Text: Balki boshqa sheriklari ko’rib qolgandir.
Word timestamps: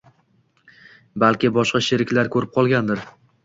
Balki 1.25 1.53
boshqa 1.59 1.85
sheriklari 1.91 2.35
ko’rib 2.39 2.57
qolgandir. 2.61 3.09